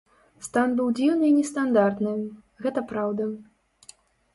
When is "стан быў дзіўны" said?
0.47-1.29